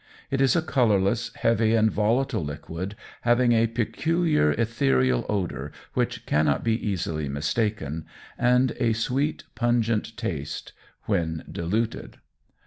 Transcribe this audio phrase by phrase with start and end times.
[0.31, 6.63] It is a colourless, heavy, and volatile liquid, having a peculiar ethereal odour which cannot
[6.63, 12.17] be easily mistaken, and a sweet pungent taste when diluted.